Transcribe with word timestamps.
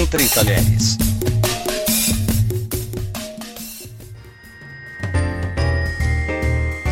Entre 0.00 0.26
Talheres. 0.30 0.96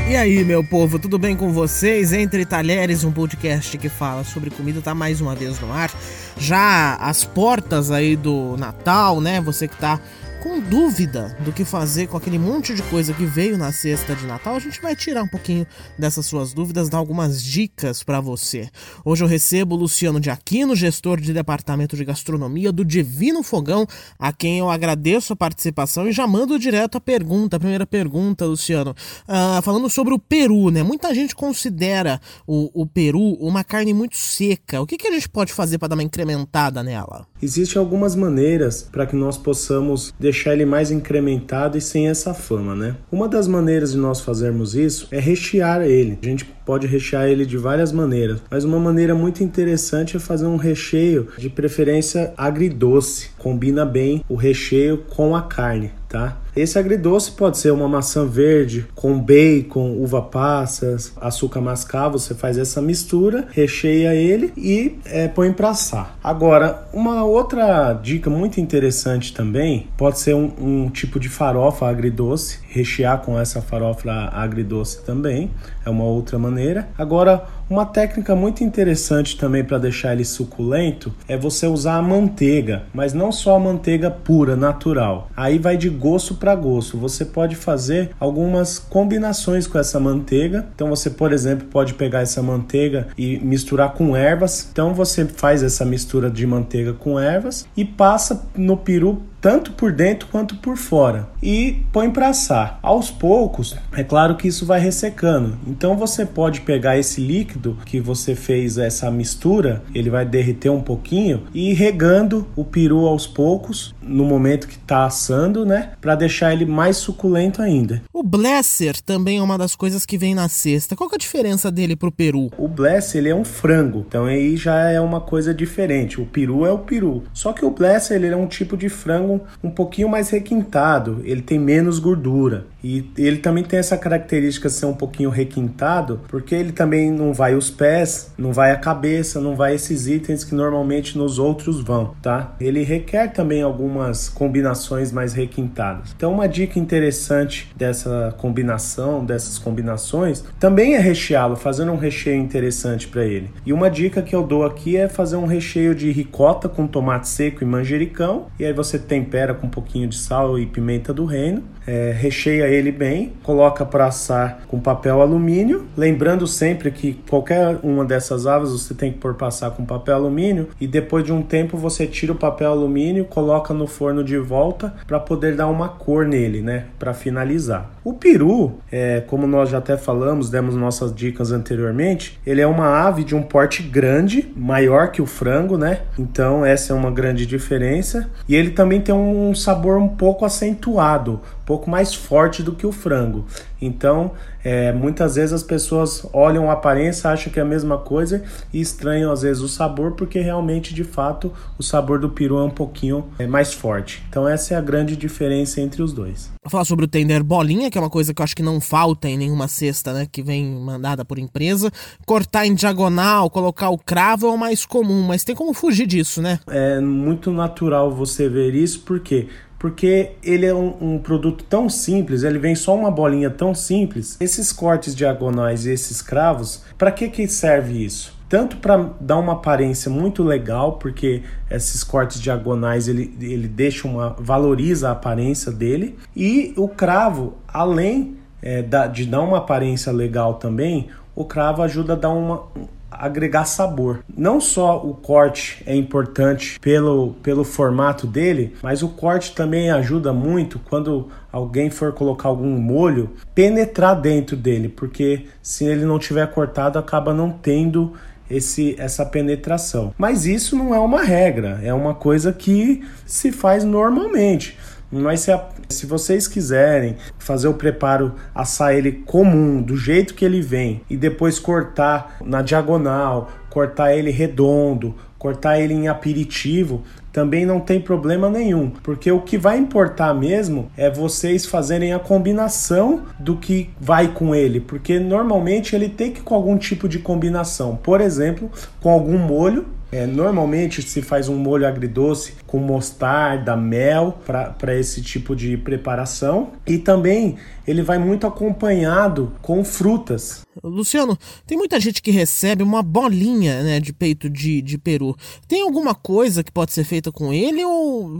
E 0.07 0.15
aí, 0.15 0.45
meu 0.45 0.63
povo, 0.63 0.99
tudo 0.99 1.19
bem 1.19 1.35
com 1.35 1.51
vocês? 1.51 2.13
Entre 2.13 2.45
Talheres, 2.45 3.05
um 3.05 3.11
podcast 3.11 3.79
que 3.79 3.89
fala 3.89 4.25
sobre 4.25 4.51
comida, 4.51 4.83
tá 4.83 4.95
mais 4.95 5.23
uma 5.23 5.35
vez 5.35 5.59
no 5.59 5.73
ar. 5.73 5.91
Já 6.37 6.97
as 6.97 7.25
portas 7.25 7.91
aí 7.91 8.15
do 8.15 8.59
Natal, 8.59 9.23
né? 9.23 9.41
Você 9.41 9.67
que 9.67 9.77
tá 9.77 9.99
com 10.41 10.61
dúvida 10.61 11.37
do 11.41 11.53
que 11.53 11.65
fazer 11.65 12.07
com 12.07 12.17
aquele 12.17 12.39
monte 12.39 12.73
de 12.75 12.83
coisa 12.85 13.13
que 13.13 13.25
veio 13.25 13.59
na 13.59 13.73
cesta 13.73 14.15
de 14.15 14.25
Natal, 14.25 14.55
a 14.55 14.59
gente 14.61 14.81
vai 14.81 14.95
tirar 14.95 15.23
um 15.23 15.29
pouquinho 15.29 15.67
dessas 15.99 16.27
suas 16.27 16.53
dúvidas, 16.53 16.89
dar 16.89 16.99
algumas 16.99 17.43
dicas 17.43 18.05
para 18.05 18.21
você. 18.21 18.69
Hoje 19.05 19.25
eu 19.25 19.29
recebo 19.29 19.75
o 19.75 19.79
Luciano 19.79 20.21
de 20.21 20.31
Aquino, 20.31 20.77
gestor 20.77 21.21
de 21.21 21.33
departamento 21.33 21.97
de 21.97 22.05
gastronomia 22.05 22.71
do 22.71 22.85
Divino 22.85 23.43
Fogão, 23.43 23.87
a 24.19 24.33
quem 24.33 24.59
eu 24.59 24.71
agradeço 24.71 25.33
a 25.33 25.37
participação 25.37 26.07
e 26.09 26.13
já 26.13 26.27
mando 26.27 26.59
direto 26.59 26.97
a 26.97 27.01
pergunta, 27.01 27.57
a 27.57 27.61
primeira 27.61 27.87
pergunta, 27.87 28.47
Luciano. 28.47 28.95
Uh, 29.29 29.61
falando 29.63 29.91
sobre 29.91 30.15
o 30.15 30.19
peru, 30.19 30.71
né? 30.71 30.83
Muita 30.83 31.13
gente 31.15 31.35
considera 31.35 32.21
o, 32.47 32.83
o 32.83 32.87
peru 32.87 33.35
uma 33.41 33.65
carne 33.65 33.93
muito 33.93 34.17
seca. 34.17 34.81
O 34.81 34.87
que, 34.87 34.97
que 34.97 35.09
a 35.09 35.13
gente 35.13 35.29
pode 35.29 35.53
fazer 35.53 35.79
para 35.79 35.89
dar 35.89 35.97
uma 35.97 36.03
incrementada 36.03 36.83
nela? 36.83 37.27
Existem 37.43 37.79
algumas 37.79 38.15
maneiras 38.15 38.83
para 38.83 39.07
que 39.07 39.17
nós 39.17 39.37
possamos 39.39 40.13
deixar 40.29 40.53
ele 40.53 40.65
mais 40.65 40.91
incrementado 40.91 41.79
e 41.79 41.81
sem 41.81 42.09
essa 42.09 42.35
fama, 42.35 42.75
né? 42.75 42.95
Uma 43.11 43.29
das 43.29 43.49
maneiras 43.49 43.93
de 43.93 43.99
nós 43.99 44.21
fazermos 44.21 44.75
isso 44.75 45.09
é 45.11 45.19
rechear 45.19 45.83
ele. 45.83 46.19
A 46.23 46.27
gente 46.27 46.45
pode 46.45 46.87
rechear 46.87 47.27
ele 47.27 47.47
de 47.47 47.57
várias 47.57 47.93
maneiras, 47.93 48.41
mas 48.51 48.63
uma 48.63 48.79
maneira 48.79 49.15
muito 49.15 49.43
interessante 49.43 50.17
é 50.17 50.21
fazer 50.21 50.47
um 50.47 50.57
recheio 50.57 51.29
de 51.39 51.49
preferência 51.49 52.35
agridoce. 52.37 53.31
Combina 53.39 53.87
bem 53.87 54.23
o 54.29 54.35
recheio 54.35 54.99
com 55.09 55.35
a 55.35 55.43
carne, 55.43 55.93
tá? 56.09 56.37
Esse 56.59 56.77
agridoce 56.77 57.31
pode 57.31 57.57
ser 57.57 57.71
uma 57.71 57.87
maçã 57.87 58.27
verde 58.27 58.85
com 58.93 59.17
bacon, 59.17 59.93
uva 59.97 60.21
passas, 60.21 61.13
açúcar 61.21 61.61
mascavo. 61.61 62.19
Você 62.19 62.35
faz 62.35 62.59
essa 62.59 62.83
mistura, 62.83 63.47
recheia 63.53 64.13
ele 64.13 64.53
e 64.57 64.99
é, 65.05 65.29
põe 65.29 65.53
para 65.53 65.69
assar. 65.69 66.19
Agora, 66.23 66.89
uma 66.93 67.23
outra 67.23 67.93
dica 67.93 68.29
muito 68.29 68.61
interessante 68.61 69.33
também 69.33 69.87
pode 69.97 70.19
ser 70.19 70.35
um, 70.35 70.51
um 70.61 70.91
tipo 70.91 71.21
de 71.21 71.29
farofa 71.29 71.89
agridoce, 71.89 72.59
rechear 72.69 73.19
com 73.21 73.39
essa 73.39 73.63
farofa 73.63 74.11
agridoce 74.33 75.05
também. 75.05 75.53
É 75.87 75.91
uma 75.91 76.05
outra 76.05 76.41
maneira. 76.41 76.89
Agora, 76.99 77.47
uma 77.71 77.85
técnica 77.85 78.35
muito 78.35 78.65
interessante 78.65 79.37
também 79.37 79.63
para 79.63 79.77
deixar 79.77 80.15
ele 80.15 80.25
suculento 80.25 81.13
é 81.29 81.37
você 81.37 81.67
usar 81.67 81.97
a 81.97 82.03
manteiga, 82.03 82.85
mas 82.95 83.13
não 83.13 83.31
só 83.31 83.57
a 83.57 83.61
manteiga 83.61 84.11
pura, 84.11 84.57
natural. 84.57 85.31
Aí 85.37 85.59
vai 85.59 85.77
de 85.77 85.91
gosto 85.91 86.35
para 86.35 86.48
gosto. 86.55 86.99
Você 86.99 87.25
pode 87.25 87.57
fazer 87.57 88.11
algumas 88.19 88.79
combinações 88.79 89.67
com 89.67 89.79
essa 89.79 89.99
manteiga. 89.99 90.67
Então 90.75 90.89
você, 90.89 91.11
por 91.11 91.33
exemplo, 91.33 91.67
pode 91.69 91.95
pegar 91.95 92.21
essa 92.21 92.43
manteiga 92.43 93.09
e 93.17 93.39
misturar 93.39 93.95
com 93.95 94.17
ervas. 94.17 94.69
Então 94.71 94.95
você 94.95 95.25
faz 95.25 95.63
essa 95.63 95.85
mistura 95.85 96.31
de 96.31 96.47
manteiga 96.47 96.93
com 96.93 97.19
ervas 97.19 97.67
e 97.77 97.85
passa 97.85 98.47
no 98.57 98.77
peru 98.77 99.23
tanto 99.41 99.73
por 99.73 99.93
dentro 99.93 100.29
quanto 100.31 100.57
por 100.57 100.77
fora 100.77 101.29
e 101.43 101.83
põe 101.93 102.11
para 102.11 102.29
assar. 102.29 102.79
Aos 102.83 103.11
poucos, 103.11 103.77
é 103.93 104.03
claro 104.03 104.37
que 104.37 104.49
isso 104.49 104.67
vai 104.67 104.81
ressecando. 104.81 105.59
Então 105.67 105.97
você 105.97 106.27
pode 106.27 106.63
pegar 106.63 106.99
esse 106.99 107.21
líquido 107.21 107.79
que 107.85 108.01
você 108.01 108.35
fez 108.35 108.79
essa 108.79 109.11
mistura, 109.11 109.83
ele 109.95 110.11
vai 110.11 110.25
derreter 110.25 110.71
um 110.71 110.81
pouquinho 110.81 111.45
e 111.55 111.71
ir 111.71 111.75
regando 111.75 112.47
o 112.57 112.65
peru 112.65 113.07
aos 113.07 113.27
poucos 113.27 113.95
no 114.03 114.25
momento 114.25 114.67
que 114.67 114.77
está 114.77 115.05
assando, 115.05 115.65
né, 115.67 115.93
para 116.01 116.15
deixar 116.15 116.53
ele 116.53 116.65
mais 116.65 116.97
suculento 116.97 117.61
ainda. 117.61 118.03
O 118.13 118.23
blesser 118.23 119.01
também 119.03 119.39
é 119.39 119.43
uma 119.43 119.59
das 119.59 119.77
coisas 119.77 120.07
que 120.07 120.17
vem 120.17 120.35
na 120.35 120.49
cesta. 120.49 120.97
Qual 120.97 121.11
é 121.11 121.15
a 121.15 121.19
diferença 121.19 121.71
dele 121.71 121.95
pro 121.95 122.11
peru? 122.11 122.51
O 122.57 122.67
blesser 122.67 123.21
ele 123.21 123.29
é 123.29 123.35
um 123.35 123.45
frango, 123.45 124.05
então 124.09 124.25
aí 124.25 124.57
já 124.57 124.91
é 124.91 125.01
uma 125.01 125.21
coisa 125.21 125.53
diferente. 125.53 126.21
O 126.21 126.27
peru 126.27 126.65
é 126.65 126.73
o 126.73 126.79
peru. 126.79 127.25
Só 127.33 127.53
que 127.53 127.65
o 127.65 127.71
blesser 127.71 128.17
ele 128.17 128.33
é 128.33 128.37
um 128.37 128.47
tipo 128.47 128.77
de 128.77 128.89
frango 128.89 129.28
frango 129.29 129.43
um 129.63 129.71
pouquinho 129.71 130.09
mais 130.09 130.31
requintado, 130.31 131.21
ele 131.25 131.43
tem 131.43 131.59
menos 131.59 131.99
gordura. 131.99 132.67
E 132.83 133.11
ele 133.19 133.39
também 133.39 133.65
tem 133.65 133.79
essa 133.79 133.99
característica 133.99 134.69
de 134.69 134.75
ser 134.75 134.87
um 134.87 134.95
pouquinho 134.95 135.31
requintado, 135.31 136.21
porque 136.29 136.55
ele 136.55 136.71
também 136.71 137.11
não 137.11 137.33
vai 137.35 137.55
os 137.55 137.71
pés, 137.71 138.33
não 138.39 138.53
vai 138.53 138.71
a 138.71 138.77
cabeça, 138.77 139.41
não 139.41 139.57
vai 139.57 139.75
esses 139.75 140.07
itens 140.07 140.45
que 140.45 140.55
normalmente 140.55 141.19
nos 141.19 141.39
outros 141.41 141.81
vão, 141.81 142.15
tá? 142.23 142.55
Ele 142.61 142.85
requer 142.85 143.33
também 143.33 143.63
algumas 143.63 144.29
combinações 144.29 145.11
mais 145.11 145.33
requintadas. 145.33 146.15
Então, 146.17 146.33
uma 146.33 146.49
dica 146.49 146.79
interessante 146.79 147.73
dessa 147.77 148.33
combinação, 148.39 149.25
dessas 149.25 149.59
combinações, 149.59 150.45
também 150.61 150.95
é 150.95 151.01
recheá-lo, 151.01 151.57
fazendo 151.57 151.91
um 151.91 151.97
recheio 151.97 152.41
interessante 152.41 153.09
para 153.09 153.25
ele. 153.25 153.51
E 153.67 153.73
uma 153.73 153.91
dica 153.91 154.23
que 154.23 154.37
eu 154.37 154.45
dou 154.45 154.65
aqui 154.65 154.97
é 154.97 155.09
fazer 155.09 155.37
um 155.37 155.47
recheio 155.47 155.97
de 155.97 156.13
ricota 156.13 156.69
com 156.69 156.87
tomate 156.87 157.29
seco 157.29 157.65
e 157.65 157.67
manjericão, 157.67 158.47
e 158.59 158.65
aí 158.65 158.73
você 158.73 159.01
tempera 159.19 159.53
com 159.53 159.67
um 159.67 159.71
pouquinho 159.71 160.07
de 160.07 160.17
sal 160.17 160.59
e 160.59 160.67
pimenta 160.67 161.13
do 161.13 161.25
reino, 161.25 161.63
é, 161.87 162.15
recheia 162.17 162.69
ele 162.69 162.93
bem, 162.93 163.33
coloca 163.43 163.85
para 163.85 164.07
assar 164.07 164.61
com 164.69 164.79
papel 164.79 165.23
alumínio, 165.23 165.87
lembrando 165.97 166.47
sempre 166.47 166.91
que 166.91 167.15
qualquer 167.29 167.79
uma 167.83 168.05
dessas 168.05 168.47
aves 168.47 168.71
você 168.71 168.95
tem 168.95 169.11
que 169.11 169.19
pôr 169.19 169.35
passar 169.35 169.71
com 169.71 169.85
papel 169.85 170.15
alumínio 170.15 170.69
e 170.79 170.87
depois 170.87 171.25
de 171.25 171.33
um 171.33 171.43
tempo 171.43 171.79
você 171.79 172.07
tira 172.07 172.33
o 172.33 172.37
papel 172.37 172.71
alumínio, 172.71 173.25
coloca 173.25 173.73
no 173.73 173.87
forno 173.87 174.23
de 174.23 174.37
volta 174.37 174.95
para 175.07 175.19
poder 175.19 175.57
dar 175.57 175.67
uma 175.67 175.89
cor 175.89 176.27
nele, 176.27 176.61
né, 176.61 176.85
para 176.99 177.15
finalizar. 177.15 177.91
O 178.05 178.13
peru, 178.13 178.75
é, 178.93 179.21
como 179.27 179.47
nós 179.47 179.71
já 179.71 179.79
até 179.79 179.97
falamos, 179.97 180.51
demos 180.51 180.75
nossas 180.75 181.15
dicas 181.15 181.53
anteriormente, 181.53 182.39
ele 182.47 182.61
é 182.61 182.67
uma 182.67 183.07
ave 183.07 183.25
de 183.25 183.35
um 183.35 183.43
porte 183.43 183.83
grande, 183.83 184.53
maior 184.55 185.11
que 185.11 185.23
o 185.23 185.27
frango, 185.27 185.79
né? 185.79 186.01
Então 186.19 186.65
essa 186.65 186.93
é 186.93 186.97
uma 186.97 187.11
grande 187.11 187.47
diferença. 187.47 188.31
E 188.49 188.55
ele 188.55 188.71
também 188.71 189.01
tem 189.09 189.15
um 189.15 189.55
sabor 189.55 189.97
um 189.97 190.07
pouco 190.07 190.45
acentuado, 190.45 191.41
pouco 191.69 191.91
mais 191.91 192.15
forte 192.15 192.63
do 192.63 192.73
que 192.73 192.87
o 192.87 192.91
frango. 192.91 193.45
Então, 193.79 194.33
é, 194.65 194.91
muitas 194.91 195.35
vezes 195.35 195.53
as 195.53 195.63
pessoas 195.63 196.27
olham 196.33 196.71
a 196.71 196.73
aparência, 196.73 197.29
acham 197.29 197.53
que 197.53 197.59
é 197.59 197.63
a 197.63 197.67
mesma 197.67 197.99
coisa 197.99 198.43
e 198.73 198.81
estranham 198.81 199.31
às 199.31 199.43
vezes 199.43 199.63
o 199.63 199.69
sabor, 199.69 200.13
porque 200.13 200.41
realmente, 200.41 200.95
de 200.95 201.05
fato, 201.05 201.53
o 201.79 201.83
sabor 201.83 202.19
do 202.19 202.31
peru 202.31 202.59
é 202.59 202.65
um 202.65 202.71
pouquinho 202.71 203.27
é, 203.39 203.47
mais 203.47 203.75
forte. 203.75 204.25
Então, 204.31 204.49
essa 204.49 204.73
é 204.73 204.79
a 204.79 204.81
grande 204.81 205.15
diferença 205.15 205.79
entre 205.79 206.03
os 206.03 206.11
dois. 206.11 206.51
Vou 206.65 206.71
falar 206.71 206.87
sobre 206.87 207.05
o 207.05 207.09
tender 207.09 207.45
bolinha, 207.45 207.91
que 207.91 207.99
é 207.99 208.01
uma 208.01 208.09
coisa 208.09 208.33
que 208.33 208.41
eu 208.41 208.45
acho 208.45 208.57
que 208.57 208.63
não 208.63 208.81
falta 208.81 209.29
em 209.29 209.37
nenhuma 209.37 209.69
cesta, 209.69 210.15
né, 210.15 210.27
que 210.31 210.43
vem 210.43 210.65
mandada 210.65 211.23
por 211.23 211.39
empresa. 211.39 211.93
Cortar 212.25 212.65
em 212.67 212.75
diagonal, 212.75 213.51
colocar 213.51 213.91
o 213.91 213.99
cravo 213.99 214.47
é 214.47 214.51
o 214.51 214.57
mais 214.57 214.87
comum, 214.87 215.23
mas 215.23 215.45
tem 215.45 215.55
como 215.55 215.75
fugir 215.75 216.07
disso, 216.07 216.41
né? 216.41 216.61
É 216.67 216.99
muito 216.99 217.53
natural 217.53 218.11
você 218.11 218.49
ver 218.49 218.75
isso, 218.75 219.03
porque 219.05 219.49
porque 219.79 220.33
ele 220.43 220.67
é 220.67 220.75
um, 220.75 220.95
um, 221.01 221.19
produto 221.19 221.65
tão 221.65 221.89
simples, 221.89 222.43
ele 222.43 222.59
vem 222.59 222.75
só 222.75 222.95
uma 222.97 223.11
bolinha 223.11 223.49
tão 223.49 223.75
simples. 223.75 224.37
Esses 224.41 224.73
cortes 224.73 225.15
diagonais 225.15 225.87
e 225.87 225.93
esses 225.93 226.21
cravos, 226.21 226.83
para 226.97 227.13
que 227.13 227.29
que 227.29 227.47
serve 227.47 228.05
isso? 228.05 228.37
Tanto 228.49 228.79
para 228.79 229.11
dar 229.21 229.37
uma 229.37 229.53
aparência 229.53 230.11
muito 230.11 230.43
legal, 230.43 230.95
porque 230.95 231.43
esses 231.71 232.03
cortes 232.03 232.41
diagonais 232.41 233.07
ele, 233.07 233.37
ele 233.41 233.69
deixa 233.69 234.09
uma 234.09 234.35
valoriza 234.39 235.11
a 235.11 235.13
aparência 235.13 235.71
dele 235.71 236.19
e 236.35 236.73
o 236.77 236.89
cravo, 236.89 237.59
além 237.69 238.39
é, 238.63 238.83
da, 238.83 239.07
de 239.07 239.27
dar 239.27 239.43
uma 239.43 239.59
aparência 239.59 240.11
legal 240.11 240.55
também, 240.55 241.09
o 241.35 241.45
cravo 241.45 241.83
ajuda 241.83 242.15
a 242.15 242.17
dar 242.17 242.31
uma, 242.31 242.67
agregar 243.11 243.65
sabor. 243.65 244.21
Não 244.37 244.61
só 244.61 244.99
o 245.05 245.15
corte 245.15 245.83
é 245.87 245.95
importante 245.95 246.79
pelo, 246.81 247.35
pelo 247.43 247.65
formato 247.65 248.27
dele, 248.27 248.75
mas 248.83 249.03
o 249.03 249.09
corte 249.09 249.55
também 249.55 249.91
ajuda 249.91 250.33
muito 250.33 250.79
quando 250.79 251.29
alguém 251.51 251.91
for 251.91 252.13
colocar 252.13 252.49
algum 252.49 252.79
molho 252.79 253.31
penetrar 253.55 254.15
dentro 254.15 254.57
dele, 254.57 254.89
porque 254.89 255.47
se 255.63 255.85
ele 255.85 256.05
não 256.05 256.19
tiver 256.19 256.47
cortado 256.49 256.99
acaba 256.99 257.33
não 257.33 257.51
tendo 257.51 258.15
esse, 258.51 258.95
essa 258.99 259.25
penetração. 259.25 260.15
Mas 260.17 260.47
isso 260.47 260.77
não 260.77 260.95
é 260.95 260.99
uma 260.99 261.23
regra, 261.23 261.81
é 261.83 261.93
uma 261.93 262.15
coisa 262.15 262.53
que 262.53 263.03
se 263.27 263.53
faz 263.53 263.85
normalmente. 263.85 264.79
Mas 265.11 265.41
se, 265.41 265.53
a, 265.53 265.69
se 265.89 266.07
vocês 266.07 266.47
quiserem 266.47 267.17
fazer 267.39 267.69
o 267.69 267.75
preparo, 267.75 268.35
assar 268.55 268.95
ele 268.95 269.13
comum, 269.13 269.81
do 269.83 269.97
jeito 269.97 270.35
que 270.35 270.45
ele 270.45 270.61
vem, 270.61 271.01
e 271.09 271.17
depois 271.17 271.59
cortar 271.59 272.37
na 272.45 272.63
diagonal, 272.63 273.51
cortar 273.71 274.15
ele 274.15 274.31
redondo, 274.31 275.15
cortar 275.39 275.81
ele 275.81 275.95
em 275.95 276.09
aperitivo, 276.09 277.03
também 277.33 277.65
não 277.65 277.79
tem 277.79 278.01
problema 278.01 278.51
nenhum, 278.51 278.91
porque 278.91 279.31
o 279.31 279.41
que 279.41 279.57
vai 279.57 279.79
importar 279.79 280.35
mesmo 280.35 280.91
é 280.97 281.09
vocês 281.09 281.65
fazerem 281.65 282.13
a 282.13 282.19
combinação 282.19 283.23
do 283.39 283.57
que 283.57 283.91
vai 284.01 284.29
com 284.29 284.55
ele, 284.55 284.81
porque 284.81 285.21
normalmente 285.21 285.95
ele 285.95 286.09
tem 286.09 286.33
que 286.33 286.41
com 286.41 286.55
algum 286.55 286.77
tipo 286.77 287.09
de 287.09 287.21
combinação, 287.21 287.97
por 287.97 288.21
exemplo, 288.21 288.71
com 289.01 289.11
algum 289.11 289.39
molho 289.39 289.87
É, 290.11 290.27
normalmente 290.27 291.03
se 291.03 291.21
faz 291.21 291.49
um 291.49 291.57
molho 291.57 291.87
agridoce 291.87 292.55
com 292.67 292.79
mostarda, 292.79 293.77
mel 293.77 294.39
para 294.47 294.95
esse 294.97 295.21
tipo 295.21 295.55
de 295.55 295.77
preparação 295.77 296.73
e 296.87 296.99
também 296.99 297.57
ele 297.87 298.03
vai 298.03 298.19
muito 298.19 298.47
acompanhado 298.47 299.53
com 299.61 299.85
frutas. 299.85 300.63
Luciano, 300.83 301.37
tem 301.67 301.77
muita 301.77 301.99
gente 301.99 302.23
que 302.23 302.31
recebe 302.31 302.83
uma 302.83 303.03
bolinha 303.03 303.83
né, 303.83 304.01
de 304.01 304.13
peito 304.13 304.49
de, 304.49 304.81
de 304.81 304.97
peru. 304.99 305.37
Tem 305.67 305.83
alguma 305.83 306.15
coisa 306.15 306.63
que 306.63 306.71
pode 306.71 306.93
ser 306.93 307.05
feita 307.05 307.33
com 307.33 307.53
ele 307.53 307.85
ou 307.85 308.39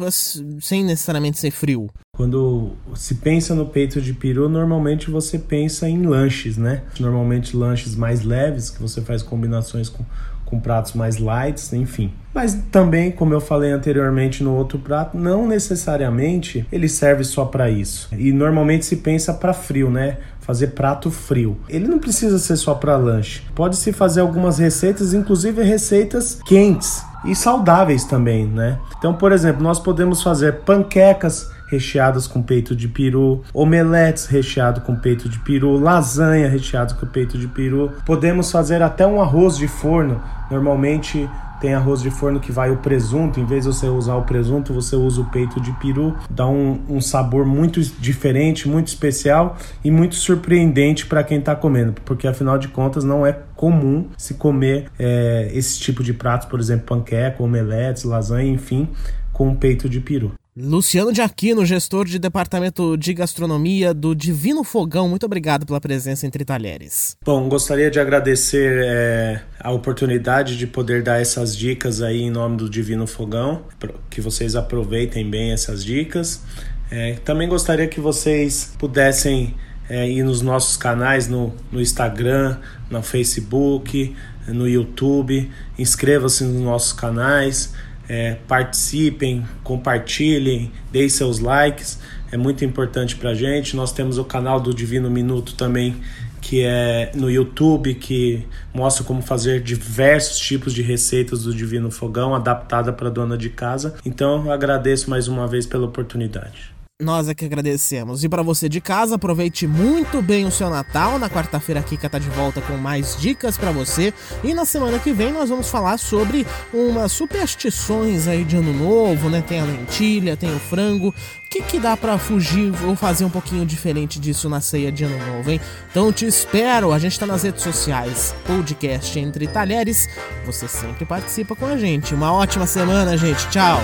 sem 0.61 0.85
necessariamente 0.85 1.39
ser 1.39 1.51
frio? 1.51 1.89
Quando 2.17 2.73
se 2.95 3.15
pensa 3.17 3.55
no 3.55 3.67
peito 3.67 4.01
de 4.01 4.13
peru, 4.13 4.49
normalmente 4.49 5.11
você 5.11 5.39
pensa 5.39 5.89
em 5.89 6.03
lanches, 6.05 6.57
né? 6.57 6.83
Normalmente 6.99 7.57
lanches 7.57 7.95
mais 7.95 8.25
leves, 8.25 8.71
que 8.71 8.83
você 8.83 9.01
faz 9.01 9.23
combinações 9.23 9.89
com, 9.89 10.05
com 10.49 10.59
pratos 10.59 10.95
mais 10.95 11.19
lights, 11.19 11.73
enfim. 11.73 12.13
Mas 12.35 12.55
também, 12.71 13.11
como 13.11 13.35
eu 13.35 13.41
falei 13.41 13.71
anteriormente 13.71 14.43
no 14.43 14.55
outro 14.55 14.79
prato, 14.79 15.17
não 15.17 15.47
necessariamente 15.47 16.67
ele 16.71 16.89
serve 16.89 17.25
só 17.25 17.45
para 17.45 17.69
isso. 17.69 18.09
E 18.13 18.33
normalmente 18.33 18.87
se 18.87 18.97
pensa 18.97 19.35
para 19.35 19.53
frio, 19.53 19.91
né? 19.91 20.19
Fazer 20.41 20.69
prato 20.69 21.11
frio. 21.11 21.59
Ele 21.69 21.87
não 21.87 21.99
precisa 21.99 22.39
ser 22.39 22.57
só 22.57 22.75
para 22.75 22.97
lanche. 22.97 23.43
Pode 23.55 23.77
se 23.77 23.93
fazer 23.93 24.21
algumas 24.21 24.59
receitas, 24.59 25.13
inclusive 25.13 25.63
receitas 25.63 26.41
quentes 26.47 27.03
e 27.25 27.35
saudáveis 27.35 28.05
também, 28.05 28.47
né? 28.47 28.79
Então, 28.97 29.13
por 29.13 29.33
exemplo, 29.33 29.63
nós 29.63 29.79
podemos 29.79 30.23
fazer 30.23 30.61
panquecas 30.61 31.51
recheadas 31.69 32.27
com 32.27 32.43
peito 32.43 32.75
de 32.75 32.89
peru, 32.89 33.43
omeletes 33.53 34.27
recheado 34.27 34.81
com 34.81 34.97
peito 34.97 35.29
de 35.29 35.39
peru, 35.39 35.79
lasanha 35.79 36.49
recheado 36.49 36.95
com 36.95 37.07
peito 37.07 37.39
de 37.39 37.47
peru. 37.47 37.93
Podemos 38.05 38.51
fazer 38.51 38.83
até 38.83 39.07
um 39.07 39.21
arroz 39.21 39.57
de 39.57 39.69
forno. 39.69 40.21
Normalmente 40.51 41.29
tem 41.61 41.75
arroz 41.75 42.01
de 42.01 42.11
forno 42.11 42.41
que 42.41 42.53
vai 42.53 42.71
o 42.71 42.77
presunto, 42.77 43.41
em 43.41 43.45
vez 43.45 43.65
de 43.65 43.73
você 43.73 43.87
usar 43.87 44.15
o 44.15 44.23
presunto, 44.23 44.73
você 44.73 44.95
usa 44.97 45.21
o 45.21 45.25
peito 45.25 45.61
de 45.61 45.73
peru, 45.73 46.17
dá 46.31 46.47
um, 46.47 46.81
um 46.89 47.01
sabor 47.01 47.45
muito 47.45 47.81
diferente, 47.81 48.69
muito 48.69 48.89
especial 48.89 49.57
e 49.85 49.91
muito 49.91 50.15
surpreendente 50.15 51.07
para 51.07 51.25
quem 51.25 51.39
está 51.39 51.55
comendo, 51.57 51.95
porque 52.05 52.29
afinal 52.29 52.59
de 52.59 52.69
contas 52.69 53.05
não 53.05 53.27
é 53.27 53.37
comum 53.57 54.07
se 54.17 54.35
comer 54.35 54.89
é, 54.99 55.51
esse 55.53 55.81
tipo 55.81 56.03
de 56.03 56.13
pratos, 56.15 56.47
por 56.47 56.61
exemplo, 56.61 56.87
panqueca, 56.87 57.43
omeletes, 57.43 58.05
lasanha, 58.05 58.49
enfim, 58.49 58.89
com 59.33 59.55
peito 59.55 59.89
de 59.89 60.01
peru. 60.01 60.33
Luciano 60.61 61.13
de 61.13 61.21
Aquino, 61.23 61.65
gestor 61.65 62.05
de 62.05 62.19
departamento 62.19 62.97
de 62.97 63.15
gastronomia 63.15 63.95
do 63.95 64.13
Divino 64.13 64.65
Fogão, 64.65 65.09
muito 65.09 65.25
obrigado 65.25 65.65
pela 65.65 65.81
presença 65.81 66.27
entre 66.27 66.45
talheres. 66.45 67.17
Bom, 67.25 67.49
gostaria 67.49 67.89
de 67.89 68.01
agradecer 68.01 68.83
é, 68.85 69.41
a 69.61 69.71
oportunidade 69.71 70.59
de 70.59 70.67
poder 70.67 71.01
dar 71.01 71.21
essas 71.21 71.57
dicas 71.57 72.03
aí 72.03 72.23
em 72.23 72.31
nome 72.31 72.57
do 72.57 72.69
Divino 72.69 73.07
Fogão, 73.07 73.63
que 74.11 74.21
vocês 74.21 74.57
aproveitem 74.57 75.31
bem 75.31 75.53
essas 75.53 75.85
dicas. 75.85 76.43
É, 76.91 77.13
também 77.25 77.49
gostaria 77.49 77.87
que 77.87 78.01
vocês 78.01 78.73
pudessem 78.81 79.55
é, 79.89 80.11
ir 80.11 80.25
nos 80.25 80.43
nossos 80.43 80.77
canais 80.77 81.29
no, 81.29 81.55
no 81.71 81.81
Instagram, 81.81 82.59
no 82.91 83.01
Facebook, 83.01 84.13
no 84.49 84.69
YouTube, 84.69 85.49
inscreva-se 85.79 86.43
nos 86.43 86.61
nossos 86.61 86.93
canais 86.93 87.73
é, 88.09 88.37
participem, 88.47 89.47
compartilhem, 89.63 90.73
deem 90.91 91.09
seus 91.09 91.39
likes, 91.39 91.99
é 92.33 92.37
muito 92.37 92.65
importante 92.65 93.17
para 93.17 93.31
a 93.31 93.35
gente. 93.35 93.77
Nós 93.77 93.93
temos 93.93 94.19
o 94.19 94.25
canal 94.25 94.61
do 94.61 94.73
Divino 94.73 95.11
Minuto 95.11 95.55
também, 95.55 95.97
que 96.41 96.63
é 96.63 97.11
no 97.15 97.31
YouTube, 97.31 97.95
que 97.95 98.47
mostra 98.73 99.05
como 99.05 99.21
fazer 99.21 99.61
diversos 99.61 100.39
tipos 100.39 100.73
de 100.73 100.83
receitas 100.83 101.43
do 101.43 101.55
Divino 101.55 101.91
Fogão, 101.91 102.35
adaptada 102.35 102.93
para 102.93 103.11
dona 103.11 103.37
de 103.37 103.51
casa. 103.51 103.97
Então, 104.05 104.47
eu 104.47 104.53
agradeço 104.53 105.11
mais 105.11 105.29
uma 105.29 105.47
vez 105.47 105.67
pela 105.67 105.87
oportunidade. 105.87 106.78
Nós 107.01 107.29
é 107.29 107.35
que 107.35 107.45
agradecemos. 107.45 108.25
E 108.25 108.29
para 108.29 108.43
você 108.43 108.69
de 108.69 108.81
casa, 108.81 109.15
aproveite 109.15 109.69
muito 109.69 110.21
bem 110.21 110.45
o 110.47 110.51
seu 110.51 110.69
Natal. 110.69 111.17
Na 111.17 111.31
quarta-feira 111.31 111.79
a 111.79 111.83
Kika 111.85 112.11
tá 112.11 112.19
de 112.19 112.29
volta 112.31 112.61
com 112.61 112.77
mais 112.77 113.17
dicas 113.17 113.57
para 113.57 113.71
você. 113.71 114.13
E 114.43 114.53
na 114.53 114.65
semana 114.65 114.99
que 114.99 115.13
vem 115.13 115.33
nós 115.33 115.49
vamos 115.49 115.71
falar 115.71 115.97
sobre 115.97 116.45
umas 116.75 117.13
superstições 117.13 118.27
aí 118.27 118.43
de 118.43 118.57
ano 118.57 118.73
novo, 118.73 119.31
né? 119.31 119.41
Tem 119.41 119.61
a 119.61 119.65
lentilha, 119.65 120.37
tem 120.37 120.53
o 120.53 120.59
frango. 120.59 121.11
O 121.11 121.49
que, 121.49 121.63
que 121.63 121.79
dá 121.79 121.97
para 121.97 122.19
fugir 122.19 122.73
ou 122.85 122.97
fazer 122.97 123.25
um 123.25 123.31
pouquinho 123.31 123.65
diferente 123.65 124.19
disso 124.19 124.49
na 124.49 124.61
ceia 124.61 124.91
de 124.91 125.05
ano 125.05 125.25
novo, 125.25 125.53
hein? 125.53 125.61
Então 125.89 126.13
te 126.13 126.27
espero. 126.27 126.93
A 126.93 126.99
gente 126.99 127.17
tá 127.17 127.27
nas 127.27 127.45
redes 127.45 127.63
sociais, 127.63 128.35
podcast 128.45 129.17
Entre 129.17 129.47
Talheres. 129.47 130.09
Você 130.45 130.67
sempre 130.67 131.05
participa 131.05 131.55
com 131.55 131.67
a 131.67 131.77
gente. 131.77 132.13
Uma 132.13 132.33
ótima 132.33 132.67
semana, 132.67 133.17
gente. 133.17 133.49
Tchau. 133.51 133.81